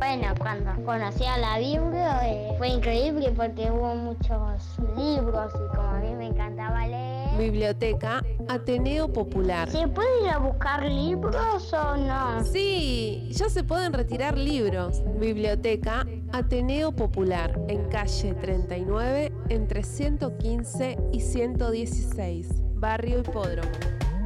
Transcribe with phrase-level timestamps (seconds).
[0.00, 5.88] Bueno, cuando conocí a la Biblia eh, fue increíble porque hubo muchos libros y como
[5.88, 7.36] a mí me encantaba leer.
[7.36, 9.68] Biblioteca Ateneo Popular.
[9.70, 12.42] ¿Se puede ir a buscar libros o no?
[12.46, 15.02] Sí, ya se pueden retirar libros.
[15.20, 23.68] Biblioteca Ateneo Popular, en calle 39, entre 115 y 116, Barrio Hipódromo.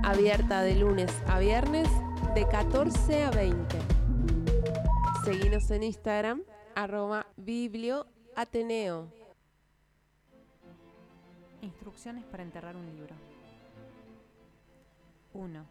[0.04, 1.88] Abierta de lunes a viernes,
[2.36, 3.94] de 14 a 20.
[5.25, 6.42] Seguinos en Instagram,
[6.74, 9.09] arroba biblioateneo.
[11.62, 13.15] Instrucciones para enterrar un libro.
[15.32, 15.65] 1.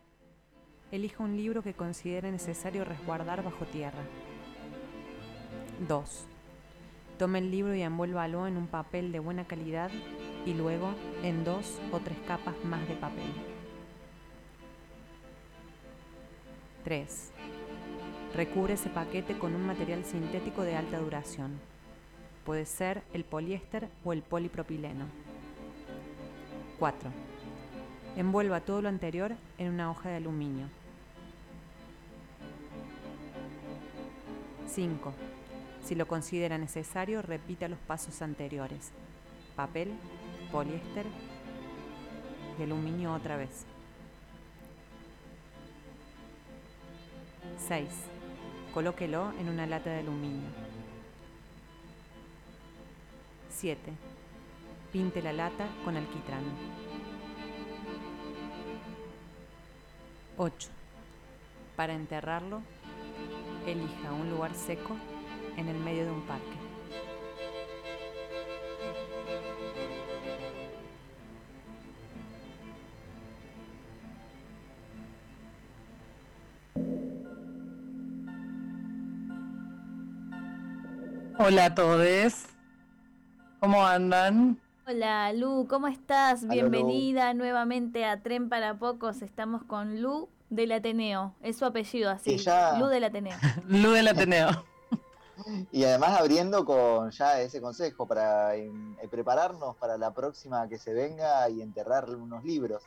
[0.91, 4.01] Elija un libro que considere necesario resguardar bajo tierra.
[5.87, 6.25] 2.
[7.19, 9.91] Tome el libro y envuélvalo en un papel de buena calidad
[10.47, 13.31] y luego en dos o tres capas más de papel.
[16.83, 17.33] 3.
[18.35, 21.59] Recubre ese paquete con un material sintético de alta duración.
[22.45, 25.05] Puede ser el poliéster o el polipropileno.
[26.79, 27.11] 4.
[28.17, 30.65] Envuelva todo lo anterior en una hoja de aluminio.
[34.67, 35.13] 5.
[35.83, 38.91] Si lo considera necesario, repita los pasos anteriores.
[39.55, 39.91] Papel,
[40.51, 41.05] poliéster
[42.57, 43.67] y aluminio otra vez.
[47.67, 48.12] 6.
[48.73, 50.49] Colóquelo en una lata de aluminio.
[53.51, 53.79] 7.
[54.91, 56.43] Pinte la lata con alquitrán.
[60.37, 60.69] 8.
[61.75, 62.63] Para enterrarlo,
[63.67, 64.95] elija un lugar seco
[65.55, 66.62] en el medio de un parque.
[81.45, 82.45] Hola a todos.
[83.59, 84.61] ¿Cómo andan?
[84.87, 86.47] Hola Lu, ¿cómo estás?
[86.47, 89.21] Bienvenida nuevamente a Tren para Pocos.
[89.21, 91.35] Estamos con Lu del Ateneo.
[91.41, 92.37] Es su apellido así.
[92.79, 93.35] Lu del Ateneo.
[93.67, 94.63] Lu del Ateneo.
[95.73, 98.71] y además abriendo con ya ese consejo para eh,
[99.11, 102.83] prepararnos para la próxima que se venga y enterrar unos libros.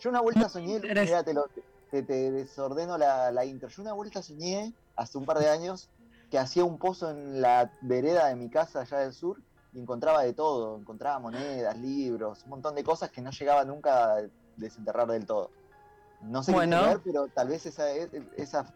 [0.00, 1.22] Yo una vuelta soñé, mira,
[1.90, 3.68] te, te, desordeno la, la intro.
[3.68, 5.90] Yo una vuelta soñé hace un par de años
[6.32, 9.38] que hacía un pozo en la vereda de mi casa allá del sur
[9.74, 14.14] y encontraba de todo, encontraba monedas, libros, un montón de cosas que no llegaba nunca
[14.14, 14.22] a
[14.56, 15.50] desenterrar del todo.
[16.22, 17.84] No sé qué ver, pero tal vez esa,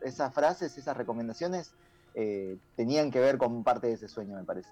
[0.03, 1.73] esas frases, esas recomendaciones
[2.15, 4.69] eh, tenían que ver con parte de ese sueño, me parece.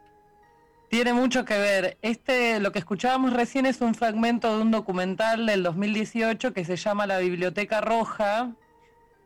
[0.90, 1.96] Tiene mucho que ver.
[2.02, 6.76] Este, lo que escuchábamos recién es un fragmento de un documental del 2018 que se
[6.76, 8.54] llama La Biblioteca Roja,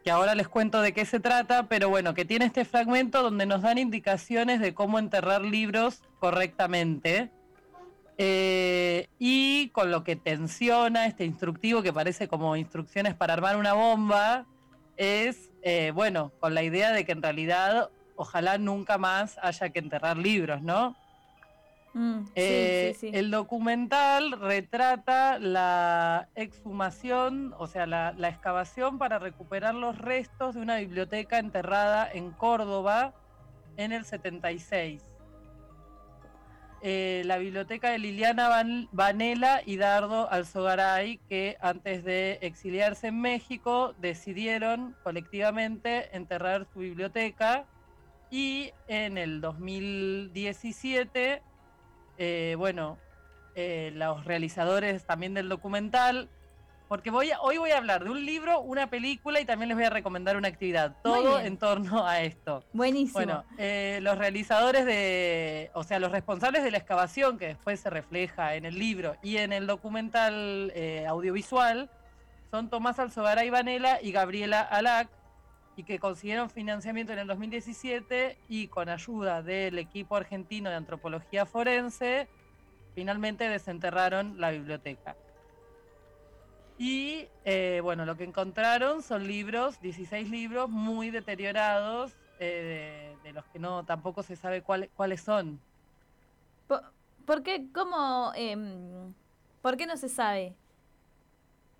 [0.04, 3.47] que ahora les cuento de qué se trata, pero bueno, que tiene este fragmento donde
[3.47, 7.31] nos dan indicaciones de cómo enterrar libros correctamente.
[8.20, 13.75] Eh, y con lo que tensiona este instructivo, que parece como instrucciones para armar una
[13.75, 14.47] bomba,
[14.97, 19.78] es, eh, bueno, con la idea de que en realidad ojalá nunca más haya que
[19.78, 20.97] enterrar libros, ¿no?
[21.94, 30.54] Mm, eh, el documental retrata la exhumación, o sea, la, excavación para recuperar los restos
[30.54, 33.15] de una biblioteca enterrada en Córdoba
[33.76, 35.03] en el 76.
[36.81, 43.94] Eh, la biblioteca de Liliana Vanela y Dardo Alzogaray, que antes de exiliarse en México
[43.99, 47.65] decidieron colectivamente enterrar su biblioteca
[48.31, 51.43] y en el 2017
[52.19, 52.99] eh, bueno,
[53.55, 56.29] eh, los realizadores también del documental,
[56.89, 59.84] porque voy hoy voy a hablar de un libro, una película y también les voy
[59.84, 62.65] a recomendar una actividad, todo en torno a esto.
[62.73, 63.12] Buenísimo.
[63.12, 67.91] Bueno, eh, los realizadores de, o sea, los responsables de la excavación que después se
[67.91, 70.73] refleja en el libro y en el documental
[71.06, 71.91] audiovisual
[72.50, 75.09] son Tomás Alzogaray Vanela y Gabriela Alac,
[75.78, 81.47] y que consiguieron financiamiento en el 2017 y con ayuda del equipo argentino de antropología
[81.47, 82.26] forense,
[82.97, 85.14] finalmente desenterraron la biblioteca.
[86.79, 93.44] Y eh, bueno, lo que encontraron son libros, 16 libros muy deteriorados, eh, de, los
[93.47, 95.61] que no tampoco se sabe cuáles son.
[97.25, 97.69] ¿Por, qué?
[97.73, 98.32] ¿Cómo?
[98.35, 99.14] Em,
[99.62, 100.56] ¿Por qué no se sabe?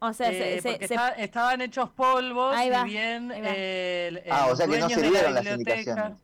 [0.01, 0.61] O sea, eh,
[1.19, 6.19] estaban hechos polvos, y bien eh, ah, o sea que no sirvieron la las indicaciones.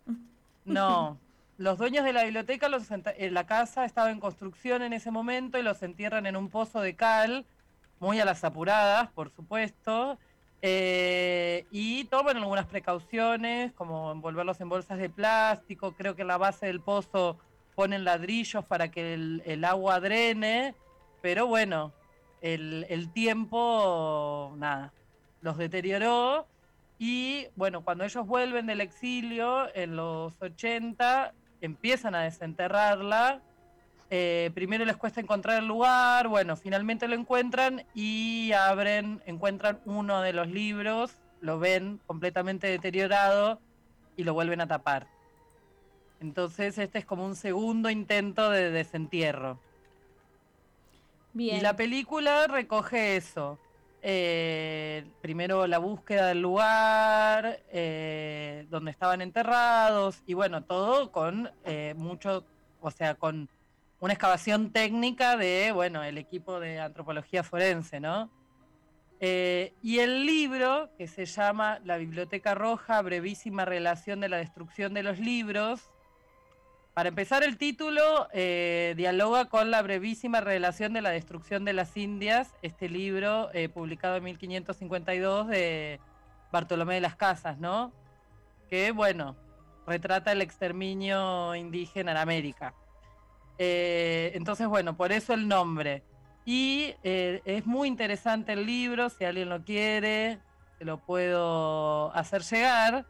[0.64, 1.18] No,
[1.56, 5.58] los dueños de la biblioteca, los eh, la casa estaba en construcción en ese momento
[5.58, 7.44] y los entierran en un pozo de cal,
[8.00, 10.18] muy a las apuradas, por supuesto.
[10.62, 15.92] Eh, y toman algunas precauciones, como envolverlos en bolsas de plástico.
[15.92, 17.38] Creo que en la base del pozo
[17.74, 20.74] ponen ladrillos para que el, agua drene.
[21.20, 21.92] Pero bueno,
[22.52, 24.92] el, tiempo, nada,
[25.40, 26.46] los deterioró.
[26.98, 33.42] Y bueno, cuando ellos vuelven del exilio en los 80, empiezan a desenterrarla
[34.10, 40.20] eh, primero les cuesta encontrar el lugar, bueno, finalmente lo encuentran y abren, encuentran uno
[40.20, 43.58] de los libros, lo ven completamente deteriorado
[44.16, 45.08] y lo vuelven a tapar.
[46.20, 49.58] Entonces este es como un segundo intento de desentierro.
[51.34, 53.58] Y la película recoge eso.
[54.02, 61.50] Eh, primero la búsqueda del lugar eh, donde estaban enterrados y bueno, todo con
[61.96, 62.44] mucho,
[62.80, 63.48] o sea, con
[64.00, 68.30] una excavación técnica de, bueno, el equipo de antropología forense, ¿no?
[69.20, 74.92] Eh, y el libro, que se llama La Biblioteca Roja, brevísima relación de la destrucción
[74.92, 75.90] de los libros,
[76.94, 81.96] para empezar el título eh, dialoga con la brevísima relación de la destrucción de las
[81.96, 86.00] Indias, este libro eh, publicado en 1552 de
[86.52, 87.92] Bartolomé de las Casas, ¿no?
[88.70, 89.36] Que, bueno,
[89.88, 92.74] retrata el exterminio indígena en América.
[93.58, 96.04] Eh, entonces, bueno, por eso el nombre.
[96.46, 100.38] Y es muy interesante el libro, si alguien lo quiere,
[100.78, 103.06] se lo puedo hacer llegar.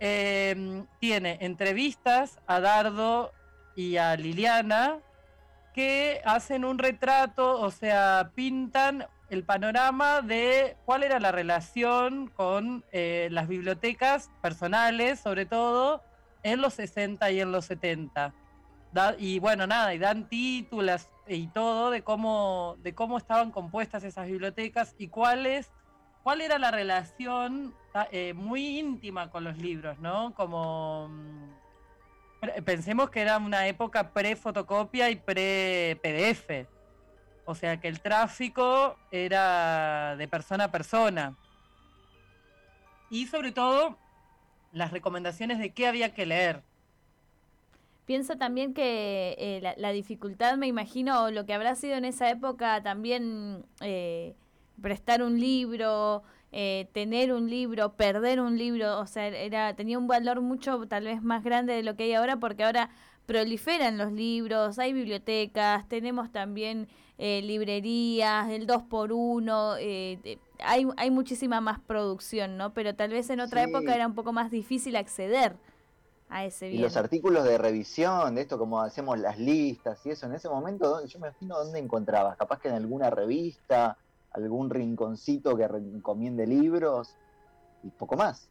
[0.00, 3.32] Em, tiene entrevistas a Dardo
[3.74, 4.98] y a Liliana
[5.74, 12.84] que hacen un retrato, o sea, pintan el panorama de cuál era la relación con
[12.92, 16.02] eh, las bibliotecas personales, sobre todo
[16.42, 18.32] en los 60 y en los 70
[19.18, 24.26] y bueno, nada, y dan títulos y todo de cómo, de cómo estaban compuestas esas
[24.26, 25.46] bibliotecas y cuál
[26.22, 27.74] cuál era la relación
[28.12, 30.34] eh, muy íntima con los libros, ¿no?
[30.34, 36.68] Como mm, pensemos que era una época pre-fotocopia y pre-PDF.
[37.44, 41.34] O sea que el tráfico era de persona a persona.
[43.10, 43.96] Y sobre todo,
[44.72, 46.62] las recomendaciones de qué había que leer.
[48.04, 52.82] Pienso también que eh, la, dificultad, me imagino, lo que habrá sido en esa época
[52.82, 54.34] también eh,
[54.80, 56.22] prestar un libro,
[56.52, 61.04] eh, tener un libro, perder un libro, o sea, era tenía un valor mucho tal
[61.04, 62.90] vez más grande de lo que hay ahora, porque ahora
[63.26, 69.74] proliferan los libros, hay bibliotecas, tenemos también librerías, el 2 por 1
[70.60, 72.72] hay, hay muchísima más producción, ¿no?
[72.72, 75.56] Pero tal vez en otra época era un poco más difícil acceder
[76.44, 80.34] ese Y los artículos de revisión, de esto como hacemos las listas y eso, en
[80.34, 83.96] ese momento yo me imagino dónde encontrabas, capaz que en alguna revista,
[84.32, 87.16] algún rinconcito que recomiende libros
[87.82, 88.48] y poco más.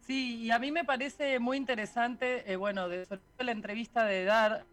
[0.00, 3.06] Sí, y a mí me parece muy interesante, eh, bueno, de
[3.38, 4.64] la entrevista de Dar,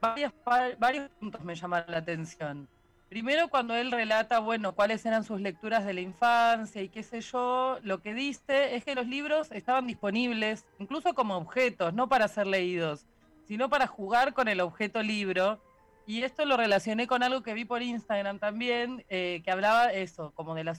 [0.00, 2.68] varios puntos me llamaron la atención.
[3.08, 7.20] Primero cuando él relata, bueno, cuáles eran sus lecturas de la infancia y qué sé
[7.20, 12.28] yo, lo que dice es que los libros estaban disponibles incluso como objetos, no para
[12.28, 13.06] ser leídos,
[13.46, 15.60] sino para jugar con el objeto libro.
[16.10, 20.32] Y esto lo relacioné con algo que vi por Instagram también, eh, que hablaba eso,
[20.34, 20.74] como de la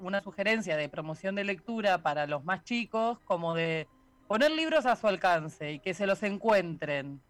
[0.00, 3.86] una sugerencia de promoción de lectura para los más chicos, como de
[4.26, 7.20] poner libros a su alcance y que se los encuentren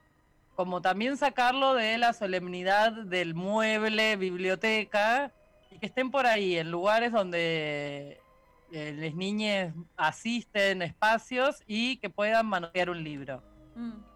[0.55, 5.31] como también sacarlo de la solemnidad del mueble, biblioteca,
[5.71, 8.19] y que estén por ahí, en lugares donde
[8.73, 13.43] eh, las niñas asisten, espacios, y que puedan manotear un libro.
[13.75, 14.12] Mm.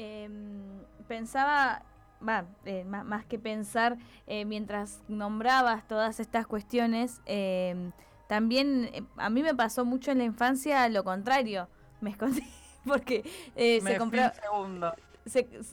[0.00, 1.82] Em, pensaba,
[2.26, 7.92] va, eh, más, que pensar, eh, mientras nombrabas todas estas cuestiones, em,
[8.28, 11.68] también a mí me pasó mucho en la infancia lo contrario.
[12.00, 12.44] Me escondí
[12.86, 14.32] porque eh, se compraba...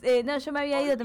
[0.02, 0.96] Eh, no, yo me había ido...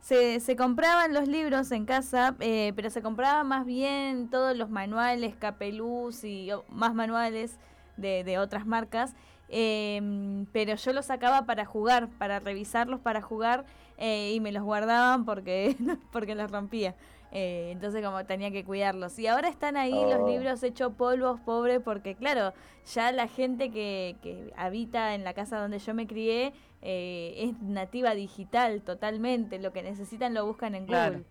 [0.00, 4.70] Se, se, compraban los libros en casa, eh, pero se compraban más bien todos los
[4.70, 7.58] manuales, Capeluz y más manuales
[7.96, 9.14] de, de otras marcas.
[9.48, 13.64] Em, pero yo los sacaba para jugar, para revisarlos para jugar
[13.98, 15.76] y me los guardaban porque,
[16.12, 16.94] porque los rompía.
[17.32, 19.18] Eh, entonces como tenía que cuidarlos.
[19.18, 20.28] Y ahora están ahí los oh.
[20.28, 22.54] libros hechos polvos, pobres, porque claro,
[22.94, 27.60] ya la gente que, que habita en la casa donde yo me crié eh, es
[27.60, 31.24] nativa digital totalmente, lo que necesitan lo buscan en Google.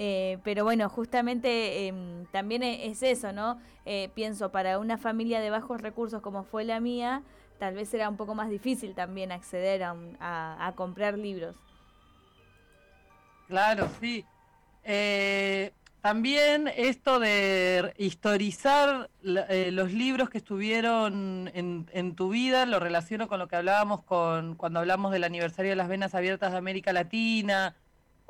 [0.00, 3.60] Eh, pero bueno, justamente em, también e, es eso, ¿no?
[4.14, 7.22] pienso, para una familia de bajos recursos como fue la mía,
[7.58, 11.56] tal vez era un poco más difícil también acceder a, a comprar libros.
[13.48, 14.26] Claro, sí.
[14.84, 23.26] eh, también esto de historizar eh, los libros que estuvieron en, tu vida, lo relaciono
[23.26, 26.92] con lo que hablábamos con cuando hablamos del aniversario de las venas abiertas de América
[26.92, 27.74] Latina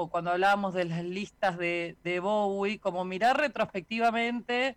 [0.00, 4.76] o cuando hablábamos de las listas de, Bowie, como mirar retrospectivamente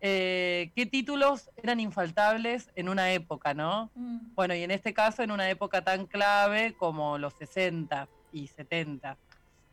[0.00, 3.90] eh, qué títulos eran infaltables en una época, ¿no?
[3.94, 4.34] Mm.
[4.34, 9.18] Bueno, y en este caso en una época tan clave como los 60 y 70.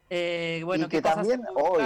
[0.10, 1.82] Eh, bueno, y que también hoy,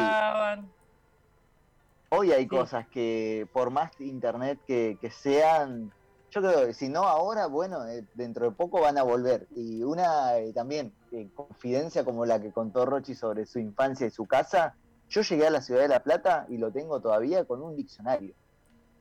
[2.09, 5.93] hoy hay cosas que por más internet que, sean,
[6.33, 9.47] yo creo que si no ahora, bueno, eh, dentro de poco van a volver.
[9.55, 10.93] Y una eh, también
[11.35, 14.75] confidencia como la que contó Rochi sobre su infancia y su casa,
[15.09, 18.33] yo llegué a la ciudad de La Plata y lo tengo todavía con un diccionario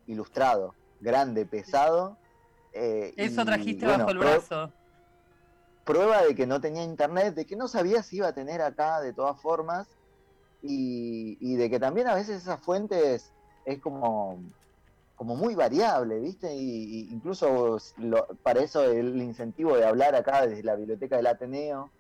[0.07, 2.17] ilustrado, grande, pesado.
[2.73, 4.73] Eso trajiste bajo el brazo
[5.85, 9.01] prueba de que no tenía internet, de que no sabía si iba a tener acá
[9.01, 9.89] de todas formas,
[10.65, 13.33] y, de que también a veces esas fuentes
[13.65, 14.39] es como,
[15.23, 16.52] como muy variable, ¿viste?
[16.52, 17.79] Y, incluso
[18.43, 21.93] para eso el incentivo de hablar acá desde la biblioteca del Ateneo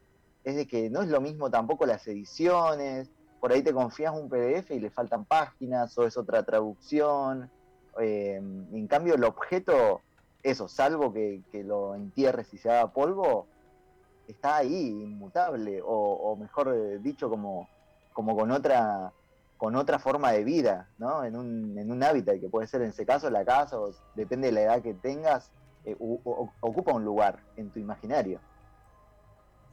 [0.42, 4.28] es de que no es lo mismo tampoco las ediciones, por ahí te confías un
[4.28, 7.48] PDF y le faltan páginas o es otra traducción.
[8.00, 10.00] Eh, en cambio el objeto,
[10.42, 13.46] eso, salvo que, lo entierres y se haga polvo,
[14.26, 17.68] está ahí, inmutable, o, mejor eh, dicho, como,
[18.12, 19.12] como con otra
[19.62, 21.22] con otra forma de vida, ¿no?
[21.22, 24.48] En un, en un hábitat, que puede ser en ese caso la casa, o depende
[24.48, 25.52] de la edad que tengas,
[25.84, 25.94] eh,
[26.60, 28.40] ocupa un lugar en tu imaginario.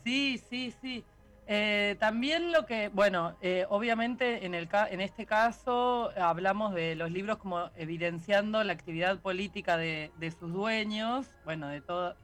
[0.04, 1.04] Sí, sí, sí.
[1.48, 7.10] Eh, también lo que, bueno, eh, obviamente en, el, en este caso hablamos de los
[7.10, 12.16] libros como evidenciando la actividad política de, sus dueños, bueno, de toda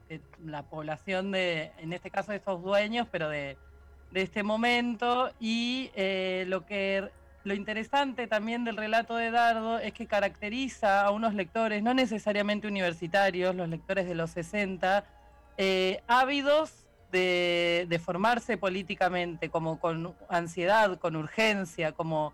[0.44, 3.58] la población de, en este caso de esos dueños, pero de,
[4.14, 5.32] este momento.
[5.40, 5.90] Y
[6.46, 7.10] lo que
[7.46, 12.66] lo interesante también del relato de Dardo es que caracteriza a unos lectores, no necesariamente
[12.66, 15.04] universitarios, los lectores de los 60,
[16.08, 22.32] ávidos de, formarse políticamente, como con ansiedad, con urgencia, como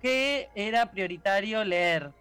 [0.00, 2.12] que era prioritario leer.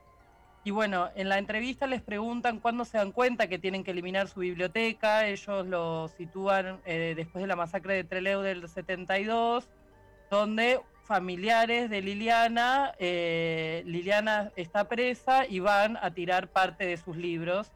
[0.65, 4.27] Y bueno, en la entrevista les preguntan cuándo se dan cuenta que tienen que eliminar
[4.27, 5.25] su biblioteca.
[5.25, 9.69] Ellos lo sitúan eh, después de la masacre de Trelew del 72,
[10.29, 17.15] donde familiares de Liliana, eh, Liliana está presa y van a tirar parte de sus
[17.15, 17.71] libros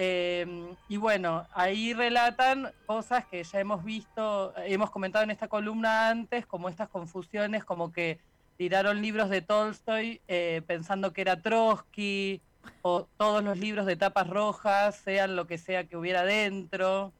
[0.00, 6.08] Em, y bueno, ahí relatan cosas que ya hemos visto, hemos comentado en esta columna
[6.08, 8.20] antes, como estas confusiones, como que
[8.56, 12.40] tiraron libros de Tolstoy eh, pensando que era Trotsky,
[12.82, 17.12] o todos los libros de tapas rojas, sean lo que sea que hubiera dentro.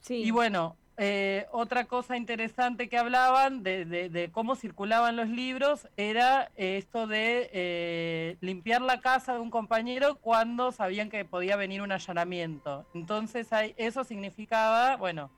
[0.00, 0.22] Sí.
[0.22, 6.76] Y bueno, eh, otra cosa interesante que hablaban de, cómo circulaban los libros era eh,
[6.76, 11.90] esto de eh, limpiar la casa de un compañero cuando sabían que podía venir un
[11.90, 12.84] allanamiento.
[12.92, 15.30] Entonces eso significaba, bueno,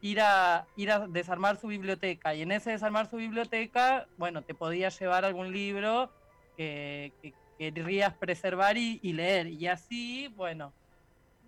[0.00, 2.34] ir a, ir a desarmar su biblioteca.
[2.34, 6.10] Y en ese desarmar su biblioteca, bueno, te podía llevar algún libro
[6.56, 7.12] que,
[7.60, 9.46] querrías preservar y leer.
[9.46, 10.72] Y así, bueno,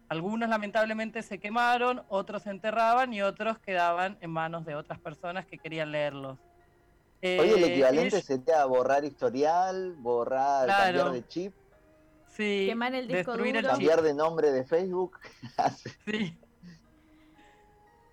[0.09, 5.47] algunos lamentablemente se quemaron, otros se enterraban y otros quedaban en manos de otras personas
[5.47, 6.38] que querían leerlos.
[7.23, 11.53] Oye, el eh, equivalente sería borrar historial, borrar, cambiar de chip.
[12.29, 13.62] Sí, quemar el disco duro.
[13.62, 15.19] cambiar de nombre de Facebook.
[16.05, 16.37] sí.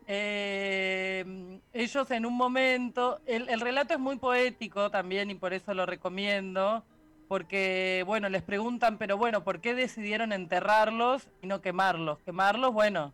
[0.07, 5.87] Eh, ellos en un momento, el relato es muy poético también y por eso lo
[5.87, 6.85] recomiendo
[7.27, 12.19] porque, bueno, les preguntan, pero bueno, ¿por qué decidieron enterrarlos y no quemarlos?
[12.19, 13.13] Quemarlos, bueno,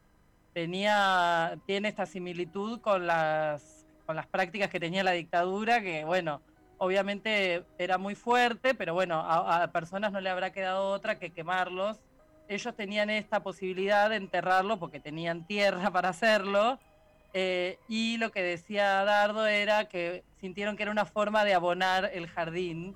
[0.54, 6.42] tenía, tiene esta similitud con las, con las prácticas que tenía la dictadura, que, bueno,
[6.78, 12.02] obviamente era muy fuerte, pero bueno, a, personas no le habrá quedado otra que quemarlos.
[12.48, 16.80] Ellos tenían esta posibilidad de enterrarlo porque tenían tierra para hacerlo.
[17.34, 22.10] Eh, y lo que decía Dardo era que sintieron que era una forma de abonar
[22.14, 22.94] el jardín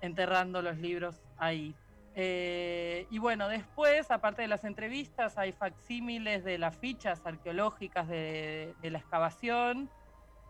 [0.00, 1.74] enterrando los libros ahí.
[2.20, 8.74] Eh, y bueno, después, aparte de las entrevistas, hay facsímiles de las fichas arqueológicas de,
[8.82, 9.88] la excavación,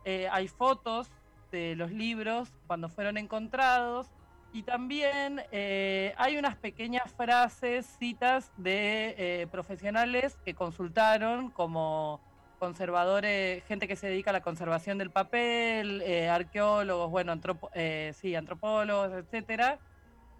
[0.04, 1.10] eh, hay fotos
[1.52, 4.06] de los libros cuando fueron encontrados
[4.52, 12.22] y también eh, hay unas pequeñas frases, citas de profesionales que consultaron como
[12.58, 17.34] conservadores, gente que se dedica a la conservación del papel, eh, arqueólogos, bueno,
[17.74, 19.78] eh, sí, antropólogos, etcétera.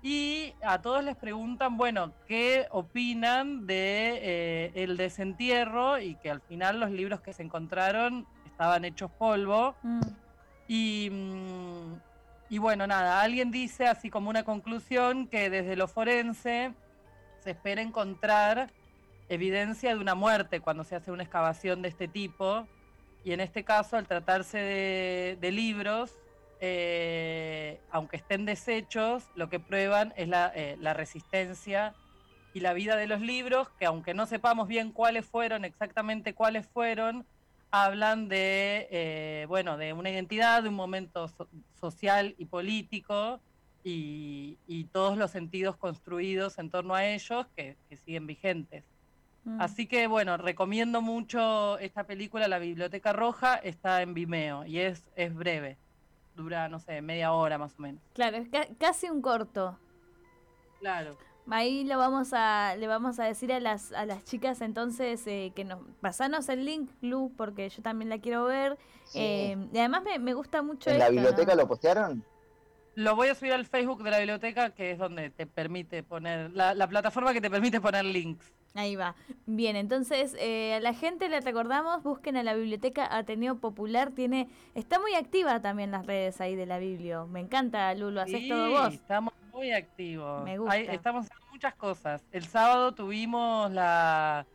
[0.03, 5.99] Y a todos les preguntan, bueno, ¿qué opinan de eh, el desentierro?
[5.99, 9.75] Y que al final los libros que se encontraron estaban hechos polvo.
[9.83, 10.01] Mm.
[10.69, 11.95] Y, mm,
[12.51, 16.75] y bueno, nada, alguien dice así como una conclusión que desde lo forense
[17.41, 18.71] se espera encontrar
[19.29, 22.67] evidencia de una muerte cuando se hace una excavación de este tipo.
[23.25, 26.19] Y en este caso, al tratarse de, libros,
[26.61, 31.95] eh, aunque estén deshechos, lo que prueban es la, eh, la, resistencia
[32.55, 36.67] y la vida de los libros, que aunque no sepamos bien cuáles fueron, exactamente cuáles
[36.67, 37.27] fueron,
[37.71, 41.31] hablan de, eh, bueno, de una identidad, de un momento
[41.81, 43.41] social y político,
[43.85, 44.59] y,
[44.93, 48.85] todos los sentidos construidos en torno a ellos que siguen vigentes.
[49.49, 49.61] Mm.
[49.63, 55.11] Así que bueno, recomiendo mucho esta película, La Biblioteca Roja, está en Vimeo y es,
[55.17, 55.79] es breve,
[56.35, 58.03] dura, no sé, media hora más o menos.
[58.13, 59.79] Claro, es casi un corto.
[60.81, 61.17] Claro.
[61.51, 65.53] Ahí lo vamos a, le vamos a decir a las, a las chicas entonces eh,
[65.57, 68.77] que nos pasanos el link, Lu, porque yo también la quiero ver.
[69.15, 70.91] Eh, y además me, gusta mucho.
[70.91, 72.23] ¿En la biblioteca lo postearon?
[72.97, 76.51] Lo voy a subir al Facebook de la biblioteca, que es donde te permite poner,
[76.51, 78.53] la, la plataforma que te permite poner links.
[78.79, 79.17] Ahí va.
[79.47, 84.49] Bien, entonces eh, a la gente le recordamos, busquen a la biblioteca Ateneo Popular, tiene,
[84.77, 87.27] está muy activa también las redes ahí de la Biblio.
[87.27, 88.95] Me encanta, Lulo, haces todo vos.
[88.95, 90.45] Estamos muy activos.
[90.45, 90.77] Me gusta.
[90.77, 92.23] estamos haciendo muchas cosas.
[92.31, 94.47] El sábado tuvimos la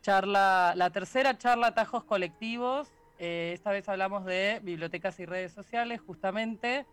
[0.00, 2.88] charla, la tercera charla Tajos Colectivos.
[3.18, 6.86] Eh, esta vez hablamos de bibliotecas y redes sociales, justamente.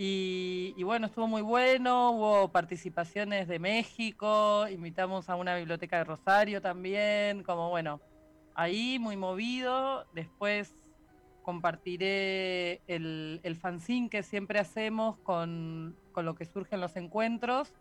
[0.00, 6.62] Y, bueno, estuvo muy bueno, hubo participaciones de México, invitamos a una biblioteca de Rosario
[6.62, 8.00] también, como bueno,
[8.54, 10.06] ahí muy movido.
[10.14, 10.72] Después
[11.42, 17.72] compartiré el, fanzine que siempre hacemos con, lo que surgen los encuentros.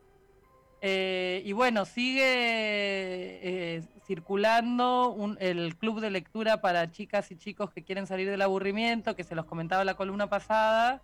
[0.81, 7.83] Eh, y bueno, sigue eh, circulando el club de lectura para chicas y chicos que
[7.83, 11.03] quieren salir del aburrimiento, que se los comentaba la columna pasada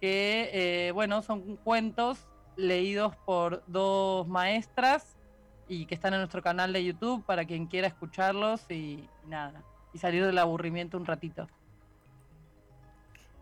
[0.00, 2.26] que, eh, bueno, son cuentos
[2.56, 5.16] leídos por dos maestras
[5.68, 9.98] y que están en nuestro canal de YouTube para quien quiera escucharlos y, nada, y
[9.98, 11.46] salir del aburrimiento un ratito.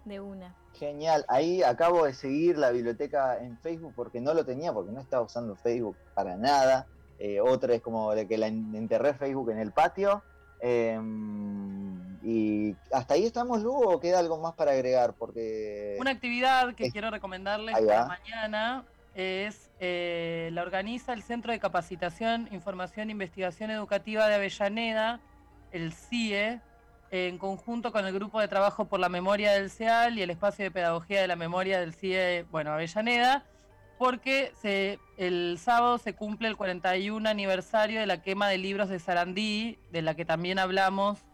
[0.05, 0.55] De una.
[0.75, 5.01] Genial, ahí acabo de seguir la biblioteca en Facebook porque no lo tenía, porque no
[5.01, 6.87] estaba usando Facebook para nada.
[7.19, 10.23] Eh, otra es como de que la enterré Facebook en el patio.
[10.61, 10.99] Eh,
[12.23, 15.15] y hasta ahí estamos, luego o queda algo más para agregar?
[15.15, 21.59] Porque una actividad que quiero recomendarles para mañana es eh, la organiza el Centro de
[21.59, 25.21] Capacitación, Información e Investigación Educativa de Avellaneda,
[25.73, 26.61] el CIE,
[27.11, 30.65] en conjunto con el Grupo de Trabajo por la Memoria del CEAL y el Espacio
[30.65, 33.45] de Pedagogía de la Memoria del CIE, bueno, Avellaneda,
[33.99, 38.99] porque se, el sábado se cumple el 41 aniversario de la quema de libros de
[38.99, 41.25] Sarandí, de la que también hablamos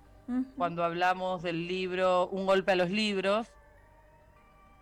[0.57, 3.49] cuando hablamos del libro Un golpe a los libros.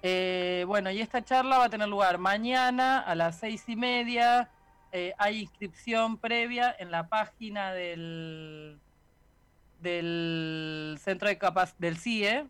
[0.02, 4.50] Eh, bueno, y esta charla va a tener lugar mañana a las seis y media.
[4.90, 8.78] Eh, hay inscripción previa en la página del,
[9.80, 12.46] del centro de capas del CIE,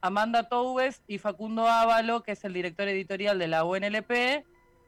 [0.00, 4.44] Amanda Toubes y Facundo Ávalo, que es el director editorial de la UNLP,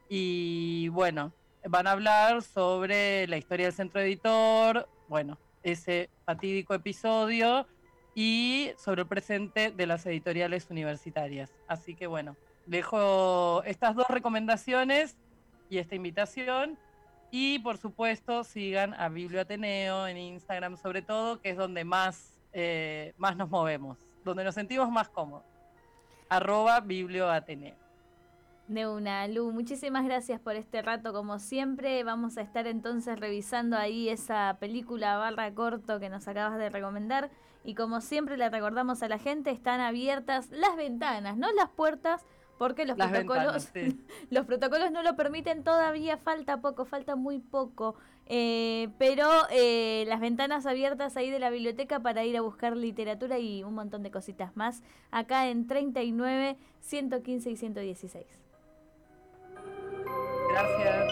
[0.08, 1.32] y bueno,
[1.64, 7.66] van a hablar sobre la historia del centro editor, bueno, ese fatídico episodio
[8.14, 11.52] y sobre el presente de las editoriales universitarias.
[11.68, 12.36] Así que bueno,
[12.68, 15.16] dejo estas dos recomendaciones
[15.68, 16.78] y esta invitación.
[17.30, 22.40] Y por supuesto, sigan a Biblio Ateneo en Instagram, sobre todo, que es donde más,
[22.52, 25.44] eh, más nos movemos, donde nos sentimos más cómodos.
[26.28, 27.76] Arroba Biblio Ateneo.
[28.66, 31.14] De una, Lu, muchísimas gracias por este rato.
[31.14, 36.58] Como siempre, vamos a estar entonces revisando ahí esa película barra corto que nos acabas
[36.58, 37.30] de recomendar.
[37.64, 42.26] Y como siempre le recordamos a la gente, están abiertas las ventanas, no las puertas,
[42.58, 43.70] porque los protocolos,
[44.30, 47.94] los protocolos no lo permiten todavía, falta poco, falta muy poco.
[48.30, 53.38] Eh, pero eh, las ventanas abiertas ahí de la biblioteca para ir a buscar literatura
[53.38, 58.26] y un montón de cositas más acá en 39, 115 y 116.
[60.50, 61.07] Gracias.